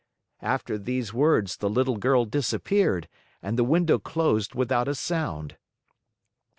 [0.41, 3.07] After these words, the little girl disappeared
[3.43, 5.57] and the window closed without a sound.